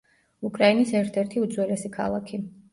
[0.49, 2.45] უკრაინის ერთ-ერთი უძველესი ქალაქი.